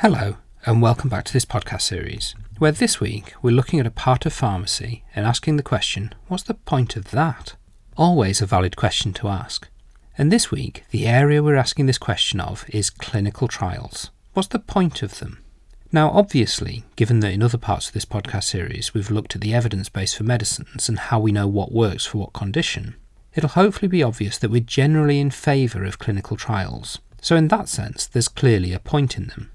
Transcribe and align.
Hello, 0.00 0.38
and 0.64 0.80
welcome 0.80 1.10
back 1.10 1.26
to 1.26 1.32
this 1.34 1.44
podcast 1.44 1.82
series, 1.82 2.34
where 2.56 2.72
this 2.72 3.00
week 3.00 3.34
we're 3.42 3.50
looking 3.50 3.80
at 3.80 3.86
a 3.86 3.90
part 3.90 4.24
of 4.24 4.32
pharmacy 4.32 5.04
and 5.14 5.26
asking 5.26 5.58
the 5.58 5.62
question 5.62 6.14
what's 6.26 6.44
the 6.44 6.54
point 6.54 6.96
of 6.96 7.10
that? 7.10 7.54
Always 7.98 8.40
a 8.40 8.46
valid 8.46 8.76
question 8.76 9.12
to 9.12 9.28
ask. 9.28 9.68
And 10.16 10.32
this 10.32 10.50
week, 10.50 10.84
the 10.90 11.06
area 11.06 11.42
we're 11.42 11.54
asking 11.54 11.84
this 11.84 11.98
question 11.98 12.40
of 12.40 12.64
is 12.70 12.88
clinical 12.88 13.46
trials. 13.46 14.10
What's 14.32 14.48
the 14.48 14.58
point 14.58 15.02
of 15.02 15.18
them? 15.18 15.44
Now, 15.92 16.08
obviously, 16.08 16.84
given 16.96 17.20
that 17.20 17.34
in 17.34 17.42
other 17.42 17.58
parts 17.58 17.88
of 17.88 17.92
this 17.92 18.06
podcast 18.06 18.44
series 18.44 18.94
we've 18.94 19.10
looked 19.10 19.34
at 19.34 19.42
the 19.42 19.52
evidence 19.52 19.90
base 19.90 20.14
for 20.14 20.24
medicines 20.24 20.88
and 20.88 20.98
how 20.98 21.20
we 21.20 21.30
know 21.30 21.46
what 21.46 21.72
works 21.72 22.06
for 22.06 22.16
what 22.16 22.32
condition, 22.32 22.96
it'll 23.34 23.50
hopefully 23.50 23.88
be 23.88 24.02
obvious 24.02 24.38
that 24.38 24.50
we're 24.50 24.60
generally 24.60 25.20
in 25.20 25.30
favour 25.30 25.84
of 25.84 25.98
clinical 25.98 26.38
trials. 26.38 27.00
So, 27.20 27.36
in 27.36 27.48
that 27.48 27.68
sense, 27.68 28.06
there's 28.06 28.28
clearly 28.28 28.72
a 28.72 28.78
point 28.78 29.18
in 29.18 29.26
them. 29.26 29.50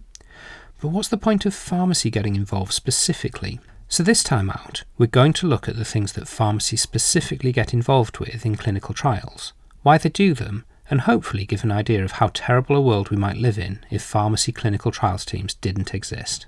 But 0.82 0.90
what's 0.90 1.10
the 1.10 1.18
point 1.18 1.46
of 1.46 1.54
pharmacy 1.54 2.10
getting 2.10 2.36
involved 2.36 2.74
specifically? 2.74 3.60
So, 3.88 4.04
this 4.04 4.24
time 4.24 4.50
out, 4.50 4.84
we're 4.98 5.08
going 5.08 5.34
to 5.34 5.48
look 5.48 5.70
at 5.70 5.76
the 5.76 5.86
things 5.86 6.14
that 6.14 6.28
pharmacy 6.28 6.76
specifically 6.76 7.52
get 7.52 7.74
involved 7.74 8.18
with 8.18 8.46
in 8.46 8.56
clinical 8.56 8.94
trials, 8.96 9.54
why 9.84 9.98
they 9.98 10.10
do 10.10 10.34
them, 10.34 10.66
and 10.90 11.02
hopefully 11.02 11.46
give 11.46 11.64
an 11.64 11.72
idea 11.72 12.04
of 12.04 12.14
how 12.14 12.30
terrible 12.34 12.76
a 12.76 12.82
world 12.82 13.10
we 13.10 13.18
might 13.18 13.38
live 13.38 13.58
in 13.58 13.86
if 13.90 14.02
pharmacy 14.02 14.52
clinical 14.52 14.92
trials 14.92 15.24
teams 15.24 15.54
didn't 15.56 15.94
exist. 15.94 16.48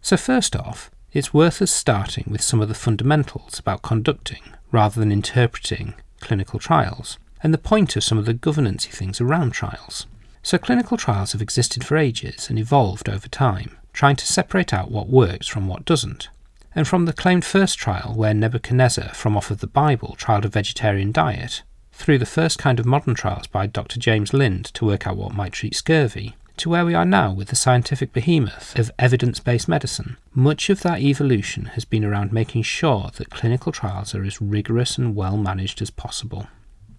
So, 0.00 0.16
first 0.16 0.54
off, 0.56 0.90
it's 1.12 1.34
worth 1.34 1.60
us 1.60 1.70
starting 1.70 2.24
with 2.28 2.42
some 2.42 2.60
of 2.60 2.68
the 2.68 2.74
fundamentals 2.74 3.58
about 3.58 3.82
conducting, 3.82 4.42
rather 4.70 5.00
than 5.00 5.10
interpreting, 5.12 5.94
clinical 6.20 6.58
trials, 6.58 7.18
and 7.42 7.52
the 7.52 7.58
point 7.58 7.96
of 7.96 8.04
some 8.04 8.18
of 8.18 8.24
the 8.24 8.34
governancy 8.34 8.90
things 8.90 9.20
around 9.20 9.52
trials. 9.52 10.06
So, 10.48 10.56
clinical 10.56 10.96
trials 10.96 11.32
have 11.32 11.42
existed 11.42 11.84
for 11.84 11.98
ages 11.98 12.48
and 12.48 12.58
evolved 12.58 13.06
over 13.06 13.28
time, 13.28 13.76
trying 13.92 14.16
to 14.16 14.24
separate 14.24 14.72
out 14.72 14.90
what 14.90 15.10
works 15.10 15.46
from 15.46 15.68
what 15.68 15.84
doesn't. 15.84 16.30
And 16.74 16.88
from 16.88 17.04
the 17.04 17.12
claimed 17.12 17.44
first 17.44 17.78
trial, 17.78 18.14
where 18.16 18.32
Nebuchadnezzar, 18.32 19.10
from 19.10 19.36
off 19.36 19.50
of 19.50 19.60
the 19.60 19.66
Bible, 19.66 20.16
trialled 20.18 20.46
a 20.46 20.48
vegetarian 20.48 21.12
diet, 21.12 21.64
through 21.92 22.16
the 22.16 22.24
first 22.24 22.58
kind 22.58 22.80
of 22.80 22.86
modern 22.86 23.14
trials 23.14 23.46
by 23.46 23.66
Dr. 23.66 24.00
James 24.00 24.32
Lind 24.32 24.64
to 24.72 24.86
work 24.86 25.06
out 25.06 25.18
what 25.18 25.34
might 25.34 25.52
treat 25.52 25.74
scurvy, 25.74 26.34
to 26.56 26.70
where 26.70 26.86
we 26.86 26.94
are 26.94 27.04
now 27.04 27.30
with 27.30 27.48
the 27.48 27.54
scientific 27.54 28.14
behemoth 28.14 28.74
of 28.78 28.90
evidence 28.98 29.40
based 29.40 29.68
medicine, 29.68 30.16
much 30.32 30.70
of 30.70 30.80
that 30.80 31.02
evolution 31.02 31.66
has 31.74 31.84
been 31.84 32.06
around 32.06 32.32
making 32.32 32.62
sure 32.62 33.10
that 33.16 33.28
clinical 33.28 33.70
trials 33.70 34.14
are 34.14 34.24
as 34.24 34.40
rigorous 34.40 34.96
and 34.96 35.14
well 35.14 35.36
managed 35.36 35.82
as 35.82 35.90
possible. 35.90 36.46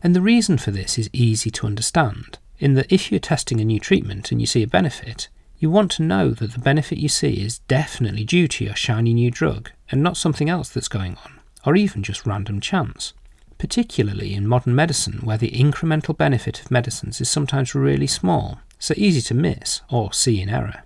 And 0.03 0.16
the 0.16 0.22
reason 0.22 0.59
for 0.59 0.70
this 0.70 1.00
is 1.00 1.09
easy 1.14 1.50
to 1.50 1.66
understand 1.66 2.38
in 2.59 2.73
that 2.75 2.91
if 2.91 3.11
you're 3.11 3.19
testing 3.19 3.59
a 3.59 3.65
new 3.65 3.79
treatment 3.79 4.31
and 4.31 4.39
you 4.39 4.47
see 4.47 4.63
a 4.63 4.67
benefit, 4.67 5.29
you 5.57 5.69
want 5.69 5.91
to 5.91 6.03
know 6.03 6.31
that 6.31 6.53
the 6.53 6.59
benefit 6.59 6.97
you 6.97 7.09
see 7.09 7.41
is 7.41 7.59
definitely 7.59 8.23
due 8.23 8.47
to 8.47 8.63
your 8.63 8.75
shiny 8.75 9.13
new 9.13 9.31
drug 9.31 9.71
and 9.91 10.02
not 10.02 10.17
something 10.17 10.49
else 10.49 10.69
that's 10.69 10.87
going 10.87 11.17
on, 11.25 11.39
or 11.65 11.75
even 11.75 12.03
just 12.03 12.25
random 12.25 12.59
chance. 12.59 13.13
Particularly 13.57 14.33
in 14.33 14.47
modern 14.47 14.73
medicine, 14.73 15.19
where 15.23 15.37
the 15.37 15.52
incremental 15.52 16.17
benefit 16.17 16.61
of 16.61 16.71
medicines 16.71 17.19
is 17.19 17.30
sometimes 17.30 17.75
really 17.75 18.07
small, 18.07 18.59
so 18.77 18.93
easy 18.95 19.21
to 19.21 19.33
miss 19.33 19.81
or 19.89 20.13
see 20.13 20.41
in 20.41 20.49
error. 20.49 20.83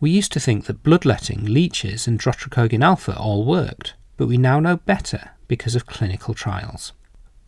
We 0.00 0.10
used 0.10 0.32
to 0.32 0.40
think 0.40 0.66
that 0.66 0.82
bloodletting, 0.82 1.44
leeches, 1.44 2.08
and 2.08 2.18
drotrecogin 2.18 2.82
alfa 2.82 3.16
all 3.16 3.44
worked, 3.44 3.94
but 4.16 4.26
we 4.26 4.36
now 4.36 4.58
know 4.58 4.76
better 4.78 5.30
because 5.46 5.76
of 5.76 5.86
clinical 5.86 6.34
trials. 6.34 6.92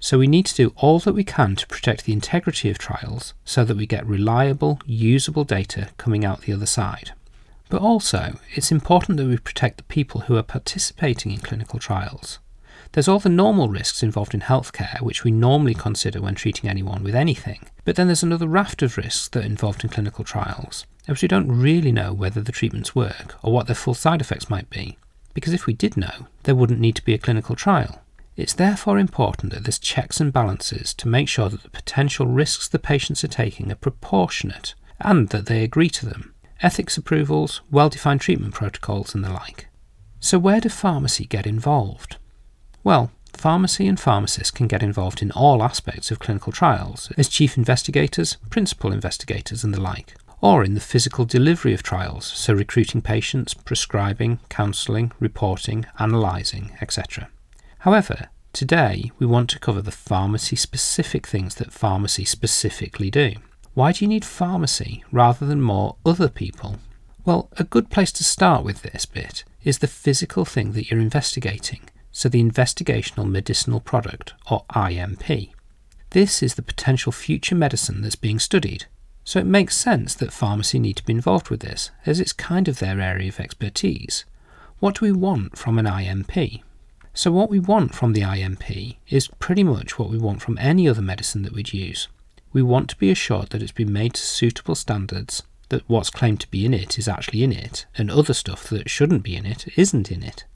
So 0.03 0.19
we 0.19 0.27
need 0.27 0.47
to 0.47 0.55
do 0.55 0.73
all 0.77 0.98
that 1.01 1.12
we 1.12 1.25
can 1.25 1.56
to 1.56 1.67
protect 1.67 2.06
the 2.06 2.15
integrity 2.15 2.70
of 2.70 2.79
trials 2.79 3.34
so 3.45 3.65
that 3.65 3.77
we 3.77 3.87
get 3.87 4.06
reliable, 4.06 4.81
usable 4.87 5.45
data 5.45 5.91
coming 5.98 6.25
out 6.25 6.41
the 6.41 6.55
other 6.55 6.67
side. 6.67 7.12
But 7.69 7.83
also, 7.83 8.41
it's 8.55 8.73
important 8.73 9.19
that 9.19 9.27
we 9.27 9.37
protect 9.37 9.77
the 9.77 9.84
people 9.84 10.22
who 10.22 10.37
are 10.37 10.43
participating 10.43 11.33
in 11.33 11.39
clinical 11.39 11.78
trials. 11.78 12.39
There's 12.93 13.09
all 13.09 13.21
the 13.21 13.28
normal 13.28 13.69
risks 13.69 14.03
involved 14.03 14.34
in 14.34 14.41
healthcare, 14.41 15.00
which 15.03 15.22
we 15.22 15.31
normally 15.31 15.75
consider 15.75 16.21
when 16.21 16.34
treating 16.34 16.69
anyone 16.69 17.05
with 17.05 17.15
anything. 17.15 17.66
But 17.84 17.94
then 17.94 18.09
there's 18.09 18.25
another 18.25 18.49
raft 18.49 18.83
of 18.83 18.97
risks 18.97 19.28
that 19.28 19.44
are 19.44 19.47
involved 19.47 19.84
in 19.84 19.91
clinical 19.91 20.25
trials, 20.25 20.87
as 21.06 21.22
we 21.22 21.28
don't 21.28 21.53
really 21.53 21.93
know 21.93 22.12
whether 22.12 22.41
the 22.41 22.53
treatments 22.53 22.97
work 22.97 23.37
or 23.43 23.53
what 23.53 23.66
their 23.66 23.77
full 23.77 23.94
side 23.94 24.21
effects 24.21 24.50
might 24.50 24.71
be. 24.71 24.99
Because 25.34 25.53
if 25.53 25.66
we 25.66 25.75
did 25.75 25.97
know, 25.97 26.27
there 26.43 26.56
wouldn't 26.56 26.81
need 26.81 26.97
to 26.97 27.05
be 27.05 27.15
a 27.15 27.19
clinical 27.19 27.55
trial. 27.55 28.03
It's 28.41 28.55
therefore 28.55 28.99
important 28.99 29.53
that 29.53 29.65
there's 29.65 29.78
checks 29.78 30.19
and 30.19 30.33
balances 30.33 30.95
to 30.95 31.06
make 31.06 31.28
sure 31.28 31.51
that 31.51 31.62
the 31.62 31.69
potential 31.69 32.27
risks 32.27 32.69
the 32.69 32.78
patients 32.78 33.23
are 33.23 33.28
taking 33.28 33.71
are 33.71 33.75
proportionate 33.75 34.75
and 34.99 35.28
that 35.28 35.45
they 35.45 35.62
agree 35.62 35.91
to 35.91 36.06
them. 36.06 36.34
Ethics 36.62 36.97
approvals, 36.97 37.61
well 37.71 37.91
defined 37.91 38.23
treatment 38.23 38.55
protocols, 38.55 39.15
and 39.15 39.23
the 39.23 39.31
like. 39.31 39.69
So, 40.21 40.39
where 40.39 40.59
do 40.59 40.71
pharmacy 40.71 41.27
get 41.27 41.47
involved? 41.47 42.17
Well, 42.83 43.11
pharmacy 43.34 43.87
and 43.87 44.01
pharmacists 44.01 44.51
can 44.51 44.69
get 44.69 44.83
involved 44.83 45.21
in 45.21 45.33
all 45.33 45.62
aspects 45.62 46.11
of 46.11 46.19
clinical 46.19 46.51
trials 46.51 47.12
as 47.19 47.28
chief 47.28 47.59
investigators, 47.59 48.39
principal 48.49 48.91
investigators, 48.91 49.65
and 49.65 49.75
the 49.75 49.83
like, 49.83 50.15
or 50.41 50.65
in 50.65 50.72
the 50.72 50.81
physical 50.81 51.27
delivery 51.27 51.75
of 51.75 51.83
trials, 51.83 52.25
so 52.25 52.55
recruiting 52.55 53.03
patients, 53.03 53.53
prescribing, 53.53 54.41
counselling, 54.49 55.12
reporting, 55.21 55.84
analysing, 55.99 56.72
etc. 56.81 57.28
However, 57.80 58.28
today 58.52 59.10
we 59.18 59.26
want 59.26 59.48
to 59.50 59.58
cover 59.58 59.80
the 59.80 59.91
pharmacy 59.91 60.54
specific 60.54 61.26
things 61.26 61.54
that 61.54 61.72
pharmacy 61.72 62.26
specifically 62.26 63.10
do. 63.10 63.32
Why 63.72 63.92
do 63.92 64.04
you 64.04 64.08
need 64.08 64.24
pharmacy 64.24 65.02
rather 65.10 65.46
than 65.46 65.62
more 65.62 65.96
other 66.04 66.28
people? 66.28 66.76
Well, 67.24 67.48
a 67.56 67.64
good 67.64 67.88
place 67.88 68.12
to 68.12 68.24
start 68.24 68.64
with 68.64 68.82
this 68.82 69.06
bit 69.06 69.44
is 69.64 69.78
the 69.78 69.86
physical 69.86 70.44
thing 70.44 70.72
that 70.72 70.91
you're 70.91 71.00
investigating, 71.00 71.80
so 72.12 72.28
the 72.28 72.42
investigational 72.42 73.30
medicinal 73.30 73.80
product, 73.80 74.34
or 74.50 74.64
IMP. 74.74 75.54
This 76.10 76.42
is 76.42 76.56
the 76.56 76.62
potential 76.62 77.12
future 77.12 77.54
medicine 77.54 78.02
that's 78.02 78.16
being 78.16 78.38
studied, 78.38 78.86
so 79.24 79.38
it 79.38 79.47
makes 79.47 79.76
sense 79.76 80.14
that 80.16 80.34
pharmacy 80.34 80.78
need 80.78 80.97
to 80.97 81.04
be 81.04 81.14
involved 81.14 81.48
with 81.48 81.60
this, 81.60 81.91
as 82.04 82.20
it's 82.20 82.34
kind 82.34 82.68
of 82.68 82.78
their 82.78 83.00
area 83.00 83.28
of 83.28 83.41
expertise. 83.41 84.26
What 84.80 84.97
do 84.97 85.06
we 85.06 85.12
want 85.12 85.56
from 85.56 85.78
an 85.78 85.86
IMP? 85.86 86.62
So, 87.20 87.31
what 87.31 87.50
we 87.50 87.58
want 87.58 87.94
from 87.94 88.14
the 88.14 88.22
IMP 88.22 88.97
is 89.10 89.28
pretty 89.38 89.62
much 89.62 89.98
what 89.98 90.08
we 90.08 90.16
want 90.16 90.41
from 90.41 90.56
any 90.56 90.88
other 90.88 91.03
medicine 91.03 91.42
that 91.42 91.53
we'd 91.53 91.75
use. 91.75 92.08
We 92.50 92.62
want 92.62 92.88
to 92.88 92.97
be 92.97 93.10
assured 93.10 93.50
that 93.50 93.60
it's 93.62 93.72
been 93.72 93.92
made 93.92 94.14
to 94.14 94.22
suitable 94.22 94.75
standards, 94.75 95.42
that 95.69 95.86
what's 95.86 96.09
claimed 96.09 96.41
to 96.41 96.50
be 96.50 96.64
in 96.64 96.72
it 96.72 96.98
is 96.98 97.09
actually 97.09 97.44
in 97.44 97.53
it, 97.53 97.84
and 97.94 98.10
other 98.10 98.32
stuff 98.32 98.70
that 98.70 98.88
shouldn't 98.88 99.22
be 99.22 99.36
in 99.36 99.44
it 99.44 99.66
isn't 99.76 100.10
in 100.10 100.22
it. 100.22 100.47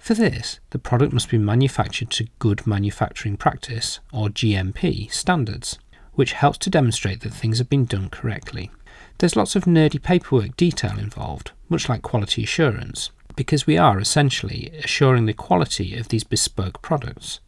For 0.00 0.14
this, 0.14 0.58
the 0.70 0.80
product 0.80 1.12
must 1.12 1.30
be 1.30 1.38
manufactured 1.38 2.10
to 2.10 2.26
Good 2.40 2.66
Manufacturing 2.66 3.36
Practice, 3.36 4.00
or 4.12 4.30
GMP, 4.30 5.12
standards, 5.12 5.78
which 6.14 6.32
helps 6.32 6.58
to 6.58 6.70
demonstrate 6.70 7.20
that 7.20 7.32
things 7.32 7.58
have 7.58 7.70
been 7.70 7.84
done 7.84 8.10
correctly. 8.10 8.72
There's 9.18 9.36
lots 9.36 9.54
of 9.54 9.66
nerdy 9.66 10.02
paperwork 10.02 10.56
detail 10.56 10.98
involved, 10.98 11.52
much 11.68 11.88
like 11.88 12.02
quality 12.02 12.42
assurance, 12.42 13.10
because 13.36 13.66
we 13.66 13.76
are 13.76 13.98
essentially 13.98 14.70
assuring 14.82 15.26
the 15.26 15.32
quality 15.32 15.96
of 15.96 16.08
these 16.08 16.24
bespoke 16.24 16.82
products. 16.82 17.40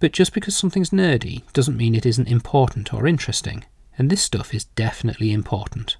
But 0.00 0.12
just 0.12 0.32
because 0.32 0.56
something's 0.56 0.90
nerdy 0.90 1.42
doesn't 1.52 1.76
mean 1.76 1.94
it 1.94 2.06
isn't 2.06 2.28
important 2.28 2.92
or 2.92 3.06
interesting, 3.06 3.64
and 3.96 4.10
this 4.10 4.22
stuff 4.22 4.54
is 4.54 4.64
definitely 4.64 5.32
important. 5.32 5.96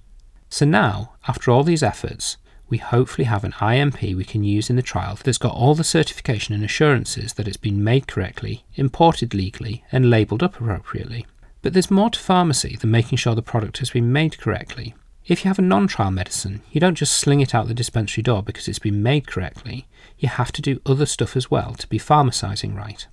So 0.48 0.64
now, 0.64 1.14
after 1.26 1.50
all 1.50 1.62
these 1.62 1.82
efforts, 1.82 2.36
we 2.68 2.78
hopefully 2.78 3.24
have 3.24 3.44
an 3.44 3.54
IMP 3.60 4.02
we 4.02 4.24
can 4.24 4.42
use 4.42 4.70
in 4.70 4.76
the 4.76 4.82
trial 4.82 5.18
that's 5.22 5.38
got 5.38 5.54
all 5.54 5.74
the 5.74 5.84
certification 5.84 6.54
and 6.54 6.64
assurances 6.64 7.34
that 7.34 7.46
it's 7.46 7.56
been 7.56 7.84
made 7.84 8.06
correctly, 8.06 8.64
imported 8.74 9.34
legally, 9.34 9.84
and 9.92 10.10
labelled 10.10 10.42
up 10.42 10.60
appropriately. 10.60 11.26
But 11.62 11.72
there's 11.72 11.90
more 11.90 12.10
to 12.10 12.18
pharmacy 12.18 12.76
than 12.76 12.90
making 12.90 13.18
sure 13.18 13.34
the 13.34 13.42
product 13.42 13.78
has 13.78 13.90
been 13.90 14.12
made 14.12 14.38
correctly. 14.38 14.94
If 15.26 15.42
you 15.42 15.48
have 15.48 15.58
a 15.58 15.62
non 15.62 15.86
trial 15.86 16.10
medicine, 16.10 16.60
you 16.70 16.80
don't 16.80 16.96
just 16.96 17.14
sling 17.14 17.40
it 17.40 17.54
out 17.54 17.66
the 17.66 17.74
dispensary 17.74 18.22
door 18.22 18.42
because 18.42 18.68
it's 18.68 18.78
been 18.78 19.02
made 19.02 19.26
correctly, 19.26 19.86
you 20.18 20.28
have 20.28 20.52
to 20.52 20.60
do 20.60 20.82
other 20.84 21.06
stuff 21.06 21.34
as 21.34 21.50
well 21.50 21.72
to 21.74 21.88
be 21.88 21.98
pharmacising 21.98 22.76
right. 22.76 23.06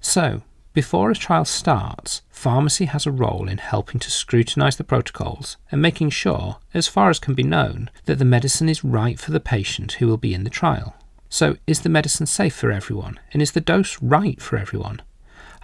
So, 0.00 0.42
before 0.72 1.10
a 1.10 1.16
trial 1.16 1.44
starts, 1.44 2.22
pharmacy 2.30 2.84
has 2.84 3.04
a 3.04 3.10
role 3.10 3.48
in 3.48 3.58
helping 3.58 3.98
to 4.00 4.10
scrutinise 4.12 4.76
the 4.76 4.84
protocols 4.84 5.56
and 5.72 5.82
making 5.82 6.10
sure, 6.10 6.58
as 6.72 6.86
far 6.86 7.10
as 7.10 7.18
can 7.18 7.34
be 7.34 7.42
known, 7.42 7.90
that 8.04 8.20
the 8.20 8.24
medicine 8.24 8.68
is 8.68 8.84
right 8.84 9.18
for 9.18 9.32
the 9.32 9.40
patient 9.40 9.94
who 9.94 10.06
will 10.06 10.16
be 10.16 10.32
in 10.32 10.44
the 10.44 10.50
trial. 10.50 10.94
So, 11.28 11.56
is 11.66 11.80
the 11.80 11.88
medicine 11.88 12.26
safe 12.26 12.54
for 12.54 12.70
everyone? 12.70 13.18
And 13.32 13.42
is 13.42 13.52
the 13.52 13.60
dose 13.60 14.00
right 14.00 14.40
for 14.40 14.56
everyone? 14.56 15.02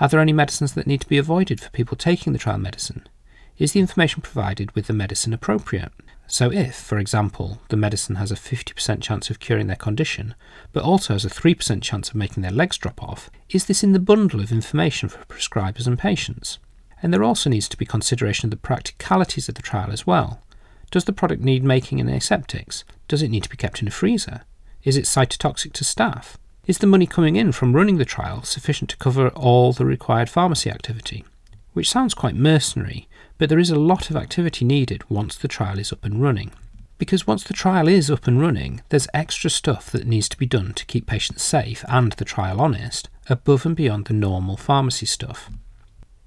Are 0.01 0.09
there 0.09 0.21
any 0.21 0.33
medicines 0.33 0.75
that 0.75 0.89
need 0.89 1.03
to 1.03 1.09
be 1.09 1.19
avoided 1.19 1.61
for 1.61 1.71
people 1.71 1.97
taking 1.97 2.33
the 2.33 2.41
trial 2.41 2.59
medicine? 2.59 3.09
Is 3.59 3.73
the 3.73 3.81
information 3.81 4.21
provided 4.21 4.71
with 4.73 4.87
the 4.87 4.93
medicine 4.93 5.33
appropriate? 5.33 5.93
So, 6.27 6.53
if, 6.53 6.75
for 6.75 6.99
example, 6.99 7.61
the 7.69 7.77
medicine 7.77 8.17
has 8.17 8.31
a 8.31 8.37
50% 8.37 9.01
chance 9.01 9.31
of 9.31 9.41
curing 9.41 9.67
their 9.67 9.77
condition, 9.77 10.35
but 10.73 10.83
also 10.83 11.15
has 11.15 11.25
a 11.25 11.31
3% 11.31 11.81
chance 11.81 12.11
of 12.11 12.15
making 12.17 12.43
their 12.43 12.53
legs 12.53 12.77
drop 12.77 13.03
off, 13.03 13.31
is 13.49 13.65
this 13.65 13.83
in 13.83 13.93
the 13.93 13.99
bundle 13.99 14.41
of 14.41 14.53
information 14.53 15.09
for 15.09 15.25
prescribers 15.25 15.87
and 15.87 15.99
patients? 15.99 16.59
And 17.03 17.15
there 17.15 17.25
also 17.25 17.49
needs 17.49 17.69
to 17.71 17.77
be 17.77 17.87
consideration 17.87 18.47
of 18.47 18.51
the 18.51 18.57
practicalities 18.57 19.49
of 19.49 19.55
the 19.55 19.63
trial 19.63 19.91
as 19.91 20.07
well. 20.07 20.43
Does 20.91 21.05
the 21.05 21.13
product 21.13 21.43
need 21.43 21.65
making 21.65 21.99
in 21.99 22.09
aseptics? 22.09 22.85
Does 23.09 23.23
it 23.23 23.31
need 23.31 23.45
to 23.45 23.51
be 23.51 23.57
kept 23.57 23.81
in 23.81 23.89
a 23.89 23.93
freezer? 23.93 24.43
Is 24.83 24.97
it 24.97 25.05
cytotoxic 25.05 25.73
to 25.75 25.85
staff? 25.85 26.37
Is 26.67 26.79
the 26.79 26.87
money 26.87 27.07
coming 27.07 27.37
in 27.37 27.53
from 27.53 27.75
running 27.75 27.97
the 27.97 28.05
trial 28.05 28.43
sufficient 28.43 28.91
to 28.91 28.97
cover 28.97 29.29
all 29.29 29.73
the 29.73 29.87
required 29.87 30.29
pharmacy 30.29 30.71
activity? 30.71 31.25
Which 31.73 31.91
sounds 31.91 32.15
quite 32.15 32.35
mercenary, 32.35 33.09
but 33.39 33.49
there 33.49 33.59
is 33.59 33.71
a 33.71 33.79
lot 33.79 34.11
of 34.11 34.17
activity 34.17 34.65
needed 34.65 35.09
once 35.11 35.37
the 35.37 35.49
trial 35.49 35.79
is 35.79 35.93
up 35.93 36.05
and 36.05 36.23
running. 36.23 36.53
Because 36.99 37.27
once 37.27 37.45
the 37.45 37.55
trial 37.55 37.89
is 37.89 38.11
up 38.11 38.27
and 38.27 38.41
running, 38.41 38.81
there's 38.89 39.09
extra 39.13 39.51
stuff 39.51 39.91
that 39.91 40.07
needs 40.07 40.29
to 40.31 40.39
be 40.39 40.47
done 40.47 40.73
to 40.75 40.87
keep 40.87 41.07
patients 41.07 41.43
safe 41.43 41.85
and 41.89 42.13
the 42.13 42.25
trial 42.25 42.61
honest, 42.61 43.09
above 43.29 43.67
and 43.67 43.77
beyond 43.77 44.07
the 44.07 44.15
normal 44.15 44.57
pharmacy 44.57 45.07
stuff. 45.07 45.51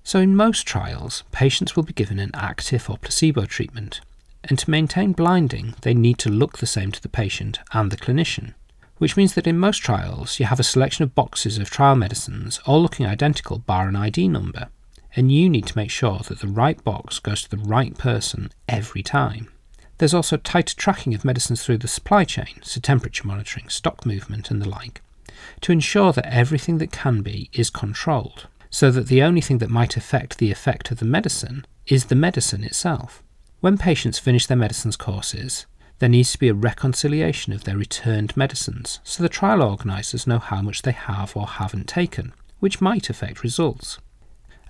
So, 0.03 0.19
in 0.19 0.35
most 0.35 0.67
trials, 0.67 1.23
patients 1.31 1.75
will 1.75 1.83
be 1.83 1.93
given 1.93 2.19
an 2.19 2.31
active 2.33 2.89
or 2.89 2.97
placebo 2.97 3.45
treatment, 3.45 4.01
and 4.43 4.57
to 4.59 4.69
maintain 4.69 5.13
blinding, 5.13 5.75
they 5.81 5.93
need 5.93 6.17
to 6.19 6.29
look 6.29 6.59
the 6.59 6.65
same 6.65 6.91
to 6.91 7.01
the 7.01 7.09
patient 7.09 7.59
and 7.73 7.91
the 7.91 7.97
clinician 7.97 8.53
which 8.99 9.17
means 9.17 9.33
that 9.33 9.47
in 9.47 9.57
most 9.57 9.77
trials 9.79 10.39
you 10.39 10.45
have 10.45 10.59
a 10.59 10.63
selection 10.63 11.03
of 11.03 11.15
boxes 11.15 11.57
of 11.57 11.69
trial 11.69 11.95
medicines 11.95 12.59
all 12.65 12.81
looking 12.81 13.05
identical 13.05 13.57
bar 13.57 13.87
an 13.87 13.95
ID 13.95 14.27
number, 14.27 14.67
and 15.15 15.31
you 15.31 15.49
need 15.49 15.65
to 15.67 15.77
make 15.77 15.91
sure 15.91 16.19
that 16.27 16.39
the 16.39 16.47
right 16.47 16.83
box 16.83 17.19
goes 17.19 17.41
to 17.43 17.49
the 17.49 17.57
right 17.57 17.97
person 17.97 18.51
every 18.67 19.03
time. 19.03 19.51
There's 19.97 20.13
also 20.13 20.37
tighter 20.37 20.75
tracking 20.75 21.13
of 21.13 21.25
medicines 21.25 21.63
through 21.63 21.79
the 21.79 21.87
supply 21.87 22.23
chain, 22.23 22.59
so 22.63 22.79
temperature 22.79 23.27
monitoring, 23.27 23.69
stock 23.69 24.05
movement, 24.05 24.49
and 24.49 24.61
the 24.61 24.69
like, 24.69 25.01
to 25.61 25.71
ensure 25.71 26.13
that 26.13 26.33
everything 26.33 26.77
that 26.77 26.91
can 26.91 27.21
be 27.21 27.49
is 27.51 27.69
controlled, 27.69 28.47
so 28.69 28.91
that 28.91 29.07
the 29.07 29.21
only 29.21 29.41
thing 29.41 29.57
that 29.57 29.69
might 29.69 29.97
affect 29.97 30.37
the 30.37 30.51
effect 30.51 30.89
of 30.91 30.99
the 30.99 31.05
medicine 31.05 31.65
is 31.85 32.05
the 32.05 32.15
medicine 32.15 32.63
itself. 32.63 33.23
When 33.59 33.77
patients 33.77 34.19
finish 34.19 34.45
their 34.45 34.55
medicines 34.55 34.95
courses, 34.95 35.65
there 35.97 36.07
needs 36.07 36.31
to 36.31 36.39
be 36.39 36.47
a 36.47 36.53
reconciliation 36.53 37.51
of 37.51 37.65
their 37.65 37.77
returned 37.77 38.37
medicines 38.37 39.01
so 39.03 39.21
the 39.21 39.27
trial 39.27 39.61
organisers 39.61 40.25
know 40.25 40.39
how 40.39 40.61
much 40.61 40.83
they 40.83 40.93
have 40.93 41.35
or 41.35 41.45
haven't 41.45 41.89
taken, 41.89 42.31
which 42.59 42.79
might 42.79 43.09
affect 43.09 43.43
results. 43.43 43.99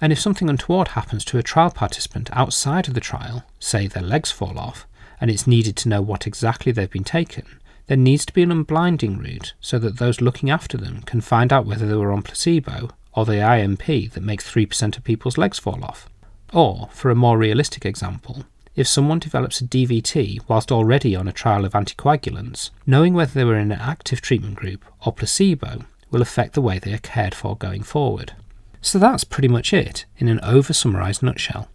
And 0.01 0.11
if 0.11 0.19
something 0.19 0.49
untoward 0.49 0.89
happens 0.89 1.25
to 1.25 1.37
a 1.37 1.43
trial 1.43 1.71
participant 1.71 2.29
outside 2.31 2.87
of 2.87 2.93
the 2.93 2.99
trial, 2.99 3.43
say 3.59 3.87
their 3.87 4.03
legs 4.03 4.31
fall 4.31 4.57
off, 4.57 4.87
and 5.19 5.29
it's 5.29 5.47
needed 5.47 5.75
to 5.77 5.89
know 5.89 6.01
what 6.01 6.25
exactly 6.25 6.71
they've 6.71 6.89
been 6.89 7.03
taken, 7.03 7.45
there 7.87 7.97
needs 7.97 8.25
to 8.25 8.33
be 8.33 8.43
an 8.43 8.51
unblinding 8.51 9.17
route 9.17 9.53
so 9.59 9.79
that 9.79 9.97
those 9.97 10.21
looking 10.21 10.49
after 10.49 10.77
them 10.77 11.01
can 11.01 11.21
find 11.21 11.51
out 11.51 11.65
whether 11.65 11.87
they 11.87 11.95
were 11.95 12.11
on 12.11 12.21
placebo 12.21 12.89
or 13.13 13.25
the 13.25 13.41
IMP 13.41 14.11
that 14.13 14.23
makes 14.23 14.49
3% 14.49 14.95
of 14.95 15.03
people's 15.03 15.37
legs 15.37 15.59
fall 15.59 15.83
off. 15.83 16.07
Or, 16.53 16.87
for 16.91 17.09
a 17.09 17.15
more 17.15 17.37
realistic 17.37 17.85
example, 17.85 18.45
if 18.75 18.87
someone 18.87 19.19
develops 19.19 19.59
a 19.59 19.65
DVT 19.65 20.39
whilst 20.47 20.71
already 20.71 21.15
on 21.15 21.27
a 21.27 21.33
trial 21.33 21.65
of 21.65 21.73
anticoagulants, 21.73 22.69
knowing 22.85 23.13
whether 23.13 23.33
they 23.33 23.43
were 23.43 23.57
in 23.57 23.71
an 23.71 23.79
active 23.79 24.21
treatment 24.21 24.55
group 24.55 24.85
or 25.05 25.11
placebo 25.11 25.81
will 26.11 26.21
affect 26.21 26.53
the 26.53 26.61
way 26.61 26.79
they 26.79 26.93
are 26.93 26.99
cared 26.99 27.35
for 27.35 27.57
going 27.57 27.83
forward. 27.83 28.33
So 28.81 28.99
that's 28.99 29.23
pretty 29.23 29.47
much 29.47 29.73
it 29.73 30.05
in 30.17 30.27
an 30.27 30.39
over 30.41 30.73
summarised 30.73 31.21
nutshell. 31.21 31.69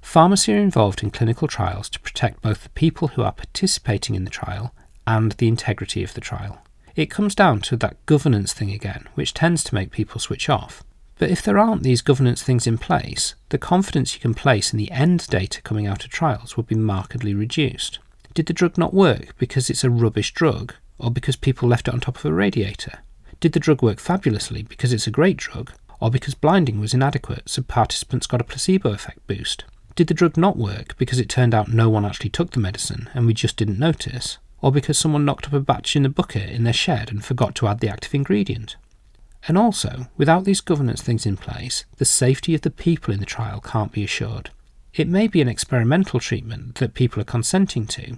Pharmacy 0.00 0.52
are 0.52 0.58
involved 0.58 1.02
in 1.02 1.10
clinical 1.10 1.46
trials 1.46 1.88
to 1.90 2.00
protect 2.00 2.42
both 2.42 2.64
the 2.64 2.70
people 2.70 3.08
who 3.08 3.22
are 3.22 3.32
participating 3.32 4.16
in 4.16 4.24
the 4.24 4.30
trial 4.30 4.74
and 5.06 5.32
the 5.32 5.48
integrity 5.48 6.02
of 6.02 6.14
the 6.14 6.20
trial. 6.20 6.58
It 6.96 7.10
comes 7.10 7.34
down 7.34 7.60
to 7.62 7.76
that 7.78 8.04
governance 8.04 8.52
thing 8.52 8.70
again, 8.70 9.08
which 9.14 9.32
tends 9.32 9.64
to 9.64 9.74
make 9.74 9.90
people 9.90 10.20
switch 10.20 10.48
off. 10.48 10.82
But 11.18 11.30
if 11.30 11.40
there 11.40 11.58
aren't 11.58 11.84
these 11.84 12.02
governance 12.02 12.42
things 12.42 12.66
in 12.66 12.78
place, 12.78 13.34
the 13.50 13.58
confidence 13.58 14.14
you 14.14 14.20
can 14.20 14.34
place 14.34 14.72
in 14.72 14.76
the 14.76 14.90
end 14.90 15.26
data 15.28 15.62
coming 15.62 15.86
out 15.86 16.04
of 16.04 16.10
trials 16.10 16.56
would 16.56 16.66
be 16.66 16.74
markedly 16.74 17.32
reduced. 17.32 18.00
Did 18.34 18.46
the 18.46 18.52
drug 18.52 18.76
not 18.76 18.92
work 18.92 19.36
because 19.38 19.70
it's 19.70 19.84
a 19.84 19.90
rubbish 19.90 20.34
drug, 20.34 20.74
or 20.98 21.10
because 21.10 21.36
people 21.36 21.68
left 21.68 21.86
it 21.86 21.94
on 21.94 22.00
top 22.00 22.16
of 22.16 22.24
a 22.24 22.32
radiator? 22.32 22.98
Did 23.40 23.52
the 23.52 23.60
drug 23.60 23.82
work 23.82 24.00
fabulously 24.00 24.62
because 24.62 24.92
it's 24.92 25.06
a 25.06 25.12
great 25.12 25.36
drug, 25.36 25.72
or 26.02 26.10
because 26.10 26.34
blinding 26.34 26.80
was 26.80 26.92
inadequate 26.92 27.48
so 27.48 27.62
participants 27.62 28.26
got 28.26 28.40
a 28.40 28.44
placebo 28.44 28.90
effect 28.90 29.24
boost? 29.28 29.64
Did 29.94 30.08
the 30.08 30.14
drug 30.14 30.36
not 30.36 30.56
work 30.56 30.96
because 30.98 31.20
it 31.20 31.28
turned 31.28 31.54
out 31.54 31.68
no 31.68 31.88
one 31.88 32.04
actually 32.04 32.30
took 32.30 32.50
the 32.50 32.58
medicine 32.58 33.08
and 33.14 33.24
we 33.24 33.32
just 33.32 33.56
didn't 33.56 33.78
notice? 33.78 34.38
Or 34.60 34.72
because 34.72 34.98
someone 34.98 35.24
knocked 35.24 35.46
up 35.46 35.52
a 35.52 35.60
batch 35.60 35.94
in 35.94 36.02
the 36.02 36.08
bucket 36.08 36.50
in 36.50 36.64
their 36.64 36.72
shed 36.72 37.12
and 37.12 37.24
forgot 37.24 37.54
to 37.56 37.68
add 37.68 37.78
the 37.78 37.88
active 37.88 38.14
ingredient? 38.14 38.74
And 39.46 39.56
also, 39.56 40.08
without 40.16 40.44
these 40.44 40.60
governance 40.60 41.02
things 41.02 41.24
in 41.24 41.36
place, 41.36 41.84
the 41.98 42.04
safety 42.04 42.52
of 42.56 42.62
the 42.62 42.70
people 42.70 43.14
in 43.14 43.20
the 43.20 43.26
trial 43.26 43.60
can't 43.60 43.92
be 43.92 44.02
assured. 44.02 44.50
It 44.94 45.06
may 45.06 45.28
be 45.28 45.40
an 45.40 45.48
experimental 45.48 46.18
treatment 46.18 46.76
that 46.76 46.94
people 46.94 47.22
are 47.22 47.24
consenting 47.36 47.86
to, 47.86 48.16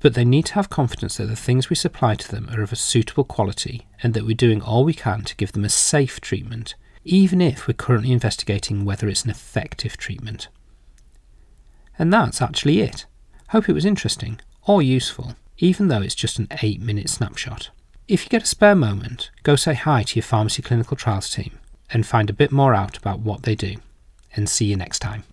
but 0.00 0.14
they 0.14 0.24
need 0.24 0.46
to 0.46 0.54
have 0.54 0.70
confidence 0.70 1.18
that 1.18 1.26
the 1.26 1.36
things 1.36 1.68
we 1.68 1.76
supply 1.76 2.14
to 2.14 2.30
them 2.30 2.48
are 2.50 2.62
of 2.62 2.72
a 2.72 2.76
suitable 2.76 3.24
quality 3.24 3.86
and 4.02 4.14
that 4.14 4.24
we're 4.24 4.34
doing 4.34 4.62
all 4.62 4.84
we 4.84 4.94
can 4.94 5.22
to 5.24 5.36
give 5.36 5.52
them 5.52 5.66
a 5.66 5.68
safe 5.68 6.18
treatment, 6.20 6.74
even 7.06 7.40
if 7.40 7.66
we're 7.66 7.74
currently 7.74 8.12
investigating 8.12 8.84
whether 8.84 9.08
it's 9.08 9.24
an 9.24 9.30
effective 9.30 9.96
treatment. 9.96 10.48
And 11.98 12.12
that's 12.12 12.42
actually 12.42 12.80
it. 12.80 13.06
Hope 13.50 13.68
it 13.68 13.72
was 13.72 13.84
interesting 13.84 14.40
or 14.66 14.82
useful, 14.82 15.34
even 15.58 15.88
though 15.88 16.02
it's 16.02 16.14
just 16.14 16.38
an 16.38 16.48
8 16.62 16.80
minute 16.80 17.08
snapshot. 17.08 17.70
If 18.08 18.24
you 18.24 18.28
get 18.28 18.42
a 18.42 18.46
spare 18.46 18.74
moment, 18.74 19.30
go 19.42 19.56
say 19.56 19.74
hi 19.74 20.02
to 20.02 20.16
your 20.16 20.22
pharmacy 20.22 20.62
clinical 20.62 20.96
trials 20.96 21.30
team 21.30 21.58
and 21.90 22.06
find 22.06 22.28
a 22.28 22.34
bit 22.34 22.52
more 22.52 22.74
out 22.74 22.96
about 22.96 23.20
what 23.20 23.44
they 23.44 23.54
do. 23.54 23.76
And 24.34 24.48
see 24.48 24.66
you 24.66 24.76
next 24.76 24.98
time. 24.98 25.24